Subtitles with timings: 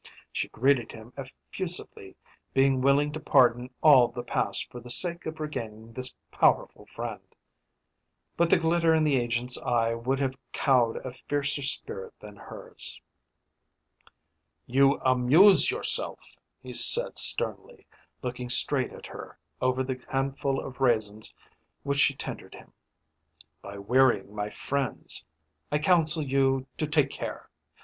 [0.31, 2.15] She greeted him effusively,
[2.55, 7.21] being willing to pardon all the past for the sake of regaining this powerful friend.
[8.35, 12.99] But the glitter in the agent's eye would have cowed a fiercer spirit than hers.
[14.65, 17.85] "You amuse yourself," he said sternly,
[18.23, 21.31] looking straight at her over the handful of raisins
[21.83, 22.73] which she tendered him,
[23.61, 25.25] "by wearying my friends.
[25.71, 27.51] I counsel you to take care.